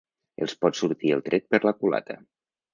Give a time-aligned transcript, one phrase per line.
[0.45, 2.21] Els pot sortir el tret per la culata.